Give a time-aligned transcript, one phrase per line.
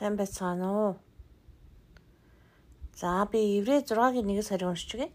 [0.00, 0.92] Сайн байцгаана уу?
[2.96, 5.12] За би Еврей 6-гийн 1-с харин уншиж гээ.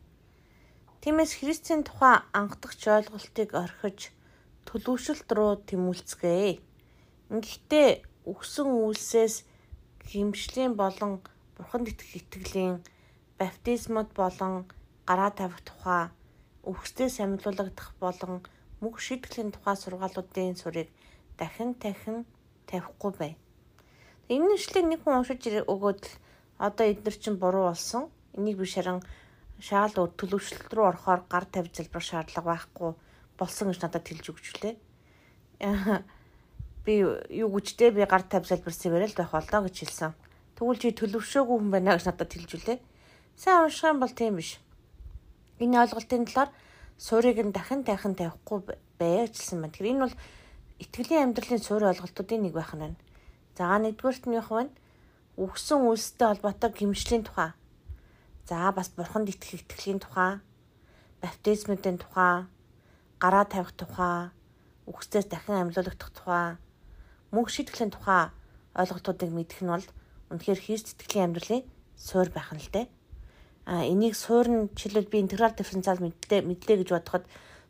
[1.01, 4.13] Тиймээс Христийн тухай анхдагч ойлголтыг орхиж
[4.69, 6.61] төлөвшөлт рүү тэмүүлцгээе.
[7.33, 7.89] Ингэхдээ
[8.29, 9.35] өгсөн үйлсээс
[10.05, 11.25] гимшлийн болон
[11.57, 12.85] бурханд итгэх итгэлийн
[13.41, 14.69] баптизмод болон
[15.09, 16.13] гараа тавих тухай
[16.61, 18.45] өгсдөө самилуулагдах болон
[18.85, 20.93] мөх шийтгэлийн тухай сургаалуудын сурыг
[21.41, 22.29] дахин дахин
[22.69, 23.44] тавихгүй байна.
[24.25, 26.13] Энэ нэшлийг нэг хүн уншиж өгөөд л
[26.57, 28.09] одоо эдгээр чинь буруу болсон.
[28.33, 29.05] Энийг би шаран
[29.61, 32.91] шаал төлөвшлөлт рүү орохоор гар тавьж залбирах шаардлага байхгүй
[33.37, 34.75] болсон гэж надад хэлж өгч үлээ.
[36.85, 40.13] Би юу гэжтэй би гар тавьж залбирсан барай л байх болоо гэж хэлсэн.
[40.57, 42.77] Тэгвэл чи төлөвшөөгүй хүн байна гэж надад хэлж үлээ.
[43.37, 44.57] Сайн унших юм бол тийм биш.
[45.61, 46.49] Энэ ойлголтын талаар
[46.97, 48.59] суурийг нь дахин дахин тавихгүй
[48.97, 49.73] бай гэжсэн байна.
[49.73, 50.15] Тэгэхээр энэ бол
[50.81, 52.97] итгэлийн амьдралын суурь ойлголтуудын нэг байх нь байна.
[53.55, 54.75] За нэгдүгüрт нь яг байна.
[55.39, 57.51] Өгсөн үйлстэй холбоотой гимшлийн тухай.
[58.47, 60.43] За бас бурханд итгэх итгэлийн тухай,
[61.23, 62.45] баптизмын тухай,
[63.19, 64.29] гараа тавих тухай,
[64.85, 66.59] үгсдээс дахин амьлуулагдах тухай,
[67.33, 68.29] мөнх шийтгэлийн тухай
[68.75, 69.87] ойлголтуудыг мэдэх нь бол
[70.29, 71.63] үнэхээр Христ итгэлийн амьдралын
[71.95, 72.87] суурь байх нь л дээ.
[73.65, 77.23] А энийг суур нь жишээлбэл би интеграл дифференциал мэдлээ мэдлээ гэж бодоход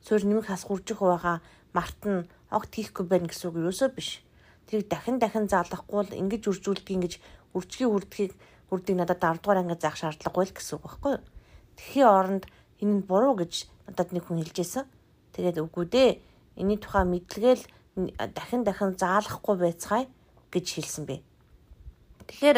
[0.03, 1.39] суур нэмэх хас хуржих байгаа
[1.72, 4.25] март нь огт хийхгүй байна гэсэн үг юусоо биш.
[4.66, 7.13] Тэрийг дахин дахин заалахгүй л ингэж үржүүлдэг ингэж
[7.53, 8.31] үржигийн хүрдгийг
[8.69, 11.23] хүрдгийг надад 10 дугаар ангид заах шаардлагагүй л гэсэн үг байхгүй юу.
[11.77, 12.44] Тэхийн оронд
[12.81, 13.53] энэ нь буруу гэж
[13.88, 14.85] надад нэг хүн хэлжсэн.
[15.38, 16.11] Тэгээд үгүй дээ.
[16.57, 17.63] Эний тухай мэдлэгээл
[18.33, 20.07] дахин дахин заалахгүй байцгаая
[20.52, 21.22] гэж хэлсэн бэ.
[22.27, 22.57] Тэгэхээр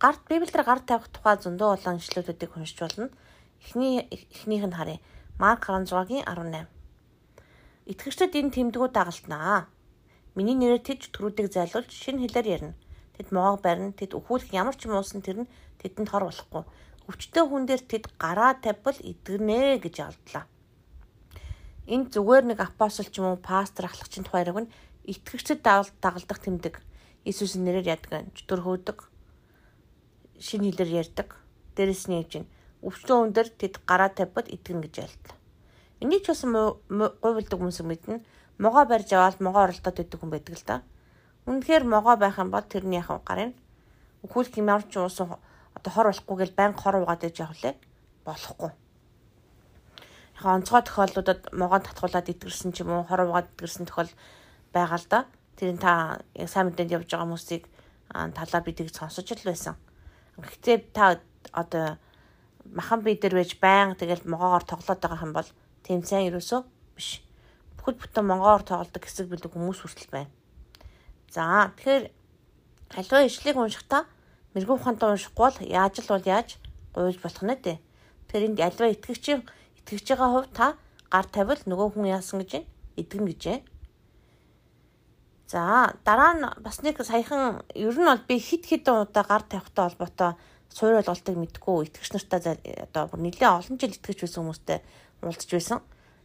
[0.00, 3.10] гарт Библиэр гар тавих тухай зөндөө олон ишлүүдүүдийг уншиж болно.
[3.62, 4.98] Эхний эхнийх нь харъя.
[5.38, 6.66] Марк 16-гийн 18.
[7.86, 9.66] Итгэгчдад энэ тэмдгүүд дагалднаа.
[10.34, 12.76] Миний нэрээр тэд төрүүдийг зайлуулж шинэ хэлээр ярина.
[13.16, 15.52] Тэд моог барина, тэд өхүүлэх ямар ч юм уусан тэр нь
[15.84, 16.64] тэдэнд хор болохгүй.
[17.08, 20.44] Өвчтөө хүн дээр тэд гараа тавьбал идэгнэ гэж алдлаа.
[21.84, 24.72] Энд зүгээр нэг апостол ч юм уу пастор ахлагчийн тухай яриг нь
[25.04, 25.60] итгэгчдэд
[26.00, 26.80] дагалдах тэмдэг.
[27.28, 28.98] Иесусийн нэрээр яддаг, чөтгөр хөөдөг,
[30.40, 31.28] шинэ хэлээр ярьдаг.
[31.76, 32.46] Дээрэс нь яаж вэ?
[32.82, 35.36] Өвчлөө өндөр тэд гараа тавьбад итгэнэ гэж айлтлаа.
[36.02, 38.26] Энийг ч бас гуйвалдаг хүмүүс мэднэ.
[38.58, 40.76] Могоо барьж аваад могоо оролдоод байдаг хүн байдаг л да.
[41.46, 43.54] Үнэхээр могоо байх юм бол тэрний яхав гарын
[44.22, 45.38] өхүүлх юм ямар ч уусан
[45.74, 47.74] одоо хор болохгүй гэл байн хор угаад ээж явах лээ.
[48.24, 48.70] Болохгүй.
[50.38, 54.12] Яг онцгой тохиолдлуудад могоон татгуулаад идгэрсэн ч юм уу хор угаад идгэрсэн тохиол
[54.70, 55.20] байгаа л да.
[55.58, 57.64] Тэрийг та сайн мэдээнд явж байгаа хүмүүсийг
[58.12, 59.74] талаа бидийг сонсож л байсан.
[60.38, 61.18] Гэхдээ та
[61.50, 61.98] одоо
[62.70, 65.48] махан бие дээр байж байн тэгэл могоогоор тоглоод байгаа юм бол
[65.82, 66.60] тийм сайн ерөөсөө
[66.94, 67.18] биш.
[67.82, 70.30] Бүхэл бүтэн могоогоор тоглодог хэсэг бэлэг хүмүүс хүртэл байна.
[71.34, 72.04] За тэгэхээр
[72.94, 74.06] аливаа ишлэгийг уншихдаа
[74.54, 76.48] мэрэгүү ухаантай уншихгүй бол яаж л бол яаж
[76.94, 77.78] гуйж болох нэ дээ.
[78.30, 79.40] Тэгэхээр энд аливаа итгэгчийн
[79.82, 80.66] итгэж байгаа хувь та
[81.10, 82.62] гар тавил нөгөө хүн яасан гэж
[83.00, 83.66] эдгэн гэж байна.
[85.50, 89.84] За дараа нь бас нэг саяхан ер нь бол би хит хитэн удаа гар тавихтай
[89.90, 90.32] холбоотой
[90.72, 92.56] суурь ойлголтыг мэдгүй итгэгч нартай
[92.88, 94.78] одоо бүр нэлээд олон жил итгэж байсан хүмүүстэй
[95.20, 95.78] уулзж байсан.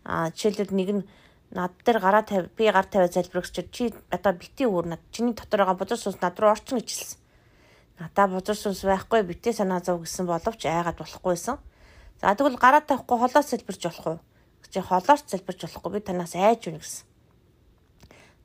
[0.07, 1.03] А жишээлбэл нэг нь
[1.51, 5.63] над дээр гараа тавь би гар тавиа залбирагч чи одоо бити өөр над чиний дотор
[5.63, 7.19] байгаа бузар сүнс над руу орчин гэж хэлсэн.
[7.99, 11.55] Надаа бузар сүнс байхгүй битээ санаа зов гэсэн боловч айгаад болохгүйсэн.
[12.19, 14.19] За тэгвэл гараа тавихгүй холоос залбирч болох уу?
[14.69, 17.05] Чи холоос залбирч болохгүй би танаас айж өгнө гэсэн.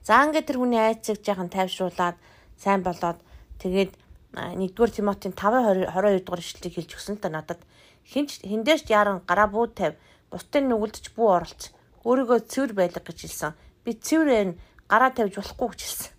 [0.07, 2.17] За ингээд тэр хүний айцыг жаахан тайвшруулад
[2.55, 3.19] сайн болоод
[3.59, 3.99] тэгээд
[4.33, 7.61] 1-р Тимотийн 5:22 дугаар ишлэлийг хэлж өгсөн л да надад
[8.07, 9.99] хинч хиндээш яран гараа бууд тавь
[10.31, 11.71] бусдын нүгэлдэж бүү оролц
[12.05, 13.53] өөрийгөө цэвэр байлга гэж хэлсэн.
[13.85, 14.59] Би цэврээр
[14.91, 16.13] гараа тавьж болохгүй гэж хэлсэн.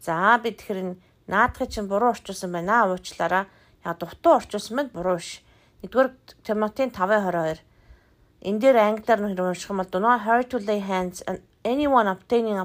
[0.00, 0.96] За би тэгэхээр
[1.28, 3.44] наадхыг чинь буруу орчуулсан байна аа уучлаарай.
[3.84, 5.40] Яг дутуу орчуулсан байна буруу биш.
[5.82, 6.12] 1-р
[6.44, 7.64] Тимотийн 5:22
[8.40, 12.08] энэ дээр англиар нь унших юм бол do not hurt to lay hands on anyone
[12.08, 12.60] obtaining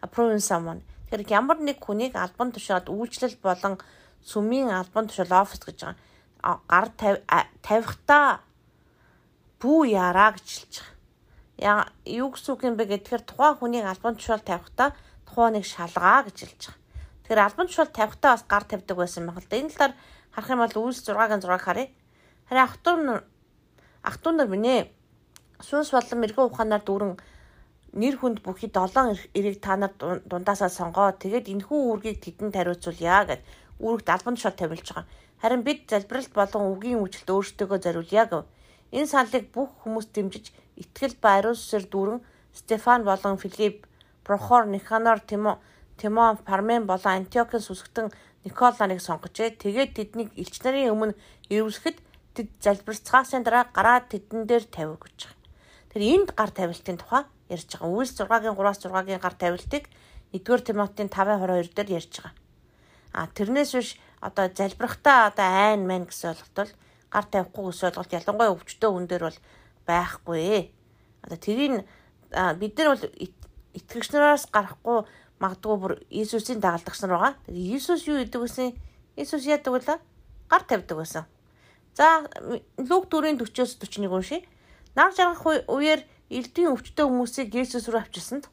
[0.00, 0.80] approving someone.
[1.08, 3.80] Тэгэхээр ямар нэг хүнийг албан тушаалд үйлчлэл болон
[4.24, 6.60] сүмийн албан тушаал офис гэж байгаа.
[6.68, 6.88] Гар
[7.64, 8.40] тавихтаа
[9.60, 10.97] бүү яраа гэж хэлж байгаа
[11.58, 14.94] юу гэсэн үг юм бэ гэхээр тухайн хүний альбом тушаал тавихтаа
[15.26, 16.78] тухайн нэг шалгаа гэж хэлж байгаа.
[17.26, 19.58] Тэгэхээр альбом тушаал тавихтаа бас гар тавьдаг байсан байх л да.
[19.58, 19.94] Энэ талаар
[20.30, 21.90] харах юм бол үйлс 6-гийн 6 харъя.
[22.46, 23.00] Харин ахтун
[24.06, 24.86] ахтун нар минь
[25.58, 27.18] сүнс болон мэрэгэн ухаанаар дүүрэн
[27.98, 31.10] нэр хүнд бүхий 7 эрийг та нар дундаасаа сонгоо.
[31.18, 33.42] Тэгээд энэхүү үүргийг тэдэнд хариуцуулъя гэд
[33.82, 35.06] үүрэгт альбом тушаал тавилж байгаа.
[35.42, 38.42] Харин бид залбиралт болон үгийн үйлчлэлд өөрсдөө зориулъя гэв.
[38.92, 42.20] Энэ саналыг бүх хүмүүс дэмжиж итгэл ба ариун сүсээр дүүрэн
[42.54, 43.86] Стефан болон Филипп,
[44.24, 45.60] Прохор, Никанор, Тимо,
[45.96, 48.08] Тимон, Пармен болон Антиокийн сүсгтэн
[48.44, 49.60] Никол нарыг сонгожээ.
[49.60, 51.14] Тэгээд тэднийг элч нарын өмнө
[51.52, 51.98] ирүүлэхэд
[52.34, 55.28] тэд залбирцгаасын дараа гараад тэдэн дээр тавив гэж.
[55.92, 57.92] Тэр энд гар тавилтын тухай ярьж байгаа.
[57.92, 59.84] Үйлс 6-гийн 3-аас 6-гийн гар тавилтыг
[60.32, 62.34] 1-р Тимотийн 5:22 дээр ярьж байгаа.
[63.12, 63.90] А тэрнээс биш
[64.22, 66.76] одоо залбирахтаа одоо айн мэн гэсэн ойлголт
[67.12, 69.38] гар тавихгүй гэсэн ойлголт ялангуяа өвчтөө хүн дээр бол
[69.86, 70.72] байхгүй.
[71.24, 71.84] Одоо тэрийг
[72.60, 73.04] бид нар бол
[73.76, 75.08] итгэгч нараас гарахгүй
[75.40, 77.34] магадгүй бүр Иесусийн дагалдагч нар байгаа.
[77.48, 78.74] Иесус юу гэдэг вэ?
[79.16, 79.98] Иесус яадаг вэ?
[80.50, 81.24] Гар тавьдаг байсан.
[81.94, 82.26] За
[82.76, 84.42] Лук 4-ийн 40-оос 41 уншия.
[84.94, 88.50] Нар жаргах үеэр элдвийн өвчтөе хүмүүсийг Иесус рүү авчирсанд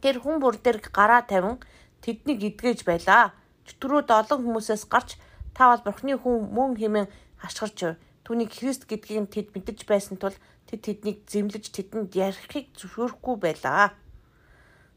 [0.00, 1.58] тэр хүн бүр дээр гараа тавин
[2.04, 3.34] тэднийг идгээж байлаа.
[3.66, 5.18] Чөтгөрүүд олон хүмүүсээс гарч
[5.56, 7.08] та бол бурхны хүн мөн хэмээн
[7.40, 10.34] хашгирч түүнийг Христ гэдгийг тэд мэдэж байсан тул
[10.66, 13.94] тэд тэднийг зэмлэж тэдэнд ярихыг зөвшөөрөхгүй байлаа.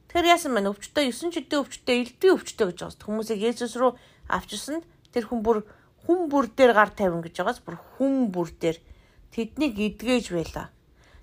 [0.10, 0.66] Тэр яасан бэ?
[0.66, 3.06] Өвчтөө 9 жилийн өвчтөө элдвийн өвчтөө гэж байгаа.
[3.06, 3.94] Хүмүүсийг Есүс рүү
[4.26, 4.84] авчирсанд
[5.14, 5.62] тэр хүн бүр
[6.10, 8.82] хүн бүр дээр гар тавин гэж байгаас бүр хүн бүр дээр
[9.30, 10.74] тэднийг эдгэж байлаа.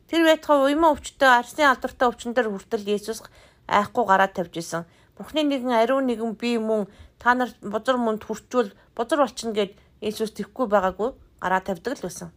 [0.06, 3.26] Тэр байтугай уйман өвчтөө арсны алдартай өвчин дээр хүртэл Есүс
[3.66, 4.86] айхгүй гараад тавьж исэн.
[5.18, 6.86] Бурхны нэгэн ариун нэгэн би мөн
[7.18, 11.10] та нар бузар мөнд хүрчүүл бузар болчихно гэд Есүс тэхгүй байгаагүй
[11.40, 12.30] гараа тавьдаг л байсан.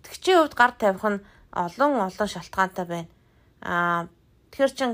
[0.00, 3.10] Итгэгчийн хувьд гар тавих нь олон олон шалтгаантай байна.
[3.62, 4.08] Аа
[4.50, 4.90] тэгэхээр чин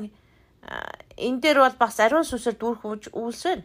[1.16, 3.64] энэ дээр бол бас ариун сүнсээр дүүрэх үйлс байна.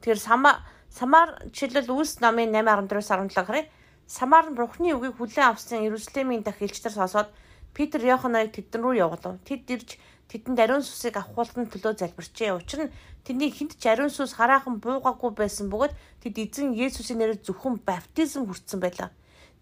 [0.00, 0.50] Тэгэхээр сама
[0.90, 3.70] самар жишээлбэл үйлс намын 8:14-аас 17 харъя.
[4.06, 7.28] Самар нь Бурхны үгийг хүлээн авсан Иерусалимийн дах элчтэр сонсоод
[7.72, 9.40] Питер Йоханыг тэдэн рүү явуулав.
[9.48, 9.88] Тэд ирж
[10.28, 12.56] тэдэнд ариун сүсийг авахуултын төлөө залбирчээ.
[12.56, 12.92] Учир нь
[13.24, 15.92] тэдний хинт ч ариун сүс хараахан буугаагүй байсан бөгөөд
[16.24, 19.10] тэд эзэн Есүсийн нэрээр зөвхөн баптизм хүртсэн байлаа.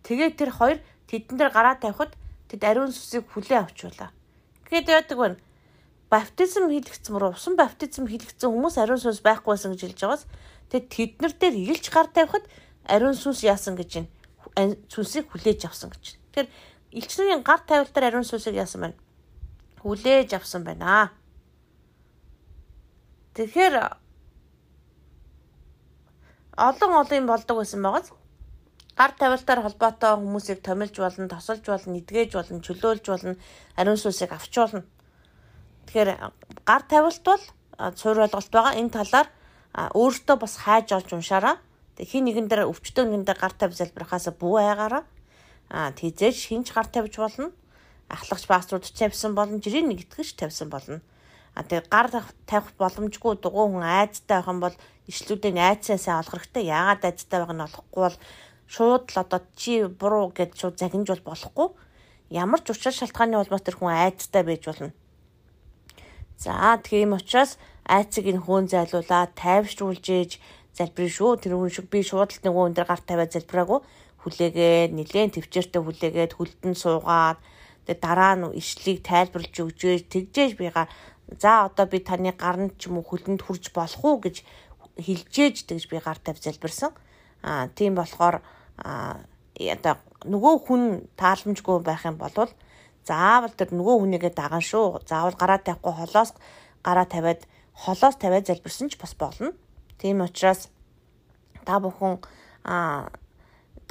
[0.03, 2.19] Тэгээд тэр хоёр тэдэн дээр гараа тавихад
[2.51, 4.11] тэд ариун сүсийг хүлээн авчулаа.
[4.67, 5.39] Гэт яадаг вэ?
[6.11, 10.25] баптизм хийлгцсэн мөр усан баптизм хийлгцсэн хүмүүс ариун сүнс байхгүй байсан гэж хэлж байгаас
[10.67, 12.45] тэгээд тэднэр дээр илж гар тавихад
[12.91, 14.11] ариун сүнс яасан гэж байна
[14.91, 16.19] сүнсийг хүлээж авсан гэж.
[16.35, 16.49] Тэгэхээр
[16.93, 18.99] элчнэрийн гар тавилтаар ариун сүнсийг яасан байна?
[19.83, 21.11] Хүлээж авсан байна.
[23.35, 23.75] Тэгэхээр
[26.59, 28.11] олон олон болдог байсан байгааз
[29.01, 33.35] гар тавилтаар холбоотой хүмүүсийг томилж болно, тосолж болно, эдгэж болно, чөлөөлж болно,
[33.77, 34.83] ариун сүнсийг авч болно.
[35.87, 36.11] Тэгэхээр
[36.69, 37.45] гар тавилт бол
[37.97, 38.77] цуур ойлголт байгаа.
[38.77, 39.29] Энэ талаар
[39.97, 41.57] өөртөө бас хайж олж уншаараа.
[41.97, 45.03] Тэг хин нэгэн дээр өвчтөө нэгэн дээр гар тавь залбирахаас бүү айгаараа.
[45.71, 47.55] Аа тийзээж хинч гар тавьж болно.
[48.11, 50.99] Ахлагч пасторууд тавьсан болон жирийн нэг итгэж тавьсан болно.
[51.55, 52.11] А тэгээ гар
[52.51, 54.77] тавих боломжгүй дугуй хүн айцтай байх юм бол
[55.07, 56.75] ишлүүдээ айцаасаа олох хэрэгтэй.
[56.75, 58.19] Яагаад айцтай байх нь олохгүй бол
[58.67, 61.69] шууд л одоо чи буруу гэж шууд загинж бол болохгүй.
[62.35, 64.91] Ямар ч учир шалтгааны улмаас тэр хүн айцтай байж болно.
[66.35, 70.31] За тийм учраас айцыг энэ хөөн зайлуулаа тайвшруулж ээж
[70.75, 71.31] залбирэн шүү.
[71.43, 73.79] Тэр хүн шиг би шууд л нөгөө өндөр гар тавиад залбираагүй
[74.23, 77.39] хүлээгээд нилээн төвчээртэй хүлээгээд хөлтөн суугаад
[77.87, 80.85] тэгээ дараа нь ишлийг тайлбарлаж өгчээж тэгжээж бига
[81.41, 84.45] за одоо би таны гарнд ч юм уу хөлөнд хурж болох уу гэж
[85.01, 86.93] хилжээж тэгж би гар тавь залбирсан.
[87.43, 88.43] Аа тийм болохоор
[88.85, 89.25] аа
[89.57, 89.97] одоо
[90.27, 90.83] нөгөө хүн
[91.17, 92.51] тааламжгүй байх юм бол
[93.07, 95.07] заавал тэр нөгөө хүнийгээ даган шүү.
[95.09, 96.31] Заавал гараа тавихгүй холоос
[96.85, 99.53] гараа тавиад холоос тавиад залбирсан ч бас болно.
[99.99, 100.69] Тийм учраас
[101.65, 102.21] та бүхэн
[102.65, 103.09] а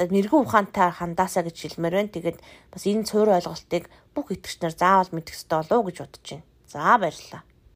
[0.07, 2.15] мэрэгэн ухаантай хандаасаа гэж хэлмээр байна.
[2.15, 2.37] Тэгээд
[2.71, 6.47] бас энэ цөөр ойлголтыг бүх итгэгчнэр заавал мэдэх ёстой болов уу гэж бодож байна.
[6.71, 7.43] За баярлалаа.